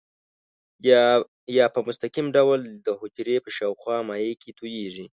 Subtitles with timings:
[1.57, 5.05] یا په مستقیم ډول د حجرې په شاوخوا مایع کې تویېږي.